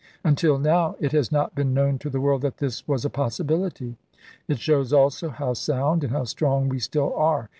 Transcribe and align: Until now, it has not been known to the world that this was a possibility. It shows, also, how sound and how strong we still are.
Until 0.23 0.57
now, 0.57 0.95
it 0.99 1.11
has 1.11 1.31
not 1.31 1.53
been 1.53 1.75
known 1.75 1.99
to 1.99 2.09
the 2.09 2.19
world 2.19 2.41
that 2.41 2.57
this 2.57 2.87
was 2.87 3.05
a 3.05 3.09
possibility. 3.11 3.97
It 4.47 4.57
shows, 4.57 4.91
also, 4.91 5.29
how 5.29 5.53
sound 5.53 6.03
and 6.03 6.11
how 6.11 6.23
strong 6.23 6.69
we 6.69 6.79
still 6.79 7.13
are. 7.13 7.49